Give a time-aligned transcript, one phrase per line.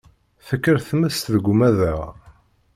[0.47, 1.99] Tekker tmes deg umadaɣ